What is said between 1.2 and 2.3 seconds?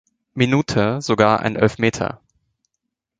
einen Elfmeter.